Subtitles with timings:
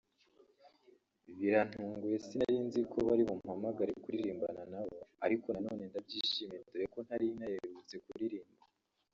[1.37, 7.27] ”Birantunguye sinari nzi ko bari bumpamagare kuririmbana nabo ariko na none ndabyishimiye dore ko ntari
[7.39, 8.61] naherutse kuririmba”